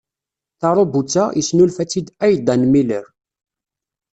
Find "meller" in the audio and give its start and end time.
2.71-3.05